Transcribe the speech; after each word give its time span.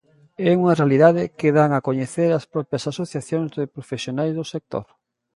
É 0.47 0.49
unha 0.59 0.77
realidade 0.81 1.23
que 1.39 1.49
dan 1.57 1.69
a 1.73 1.83
coñecer 1.87 2.29
as 2.33 2.45
propias 2.53 2.83
asociacións 2.91 3.49
de 3.57 3.71
profesionais 3.75 4.33
do 4.37 4.45
sector. 4.53 4.85